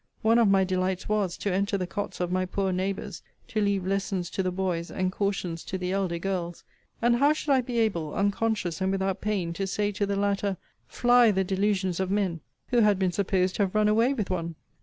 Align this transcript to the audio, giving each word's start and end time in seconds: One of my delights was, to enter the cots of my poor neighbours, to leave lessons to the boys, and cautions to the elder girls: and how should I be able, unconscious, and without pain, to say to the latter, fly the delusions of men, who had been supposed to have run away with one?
One 0.23 0.39
of 0.39 0.47
my 0.47 0.63
delights 0.63 1.07
was, 1.07 1.37
to 1.37 1.53
enter 1.53 1.77
the 1.77 1.85
cots 1.85 2.19
of 2.19 2.31
my 2.31 2.47
poor 2.47 2.71
neighbours, 2.71 3.21
to 3.49 3.61
leave 3.61 3.85
lessons 3.85 4.31
to 4.31 4.41
the 4.41 4.49
boys, 4.49 4.89
and 4.89 5.11
cautions 5.11 5.63
to 5.65 5.77
the 5.77 5.91
elder 5.91 6.17
girls: 6.17 6.63
and 7.03 7.17
how 7.17 7.33
should 7.33 7.51
I 7.51 7.61
be 7.61 7.77
able, 7.77 8.15
unconscious, 8.15 8.81
and 8.81 8.91
without 8.91 9.21
pain, 9.21 9.53
to 9.53 9.67
say 9.67 9.91
to 9.91 10.07
the 10.07 10.15
latter, 10.15 10.57
fly 10.87 11.29
the 11.29 11.43
delusions 11.43 11.99
of 11.99 12.09
men, 12.09 12.39
who 12.69 12.79
had 12.79 12.97
been 12.97 13.11
supposed 13.11 13.55
to 13.57 13.61
have 13.61 13.75
run 13.75 13.87
away 13.87 14.11
with 14.13 14.31
one? 14.31 14.55